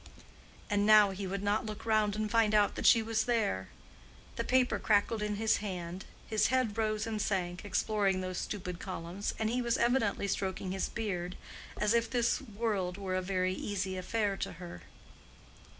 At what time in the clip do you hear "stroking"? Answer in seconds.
10.27-10.71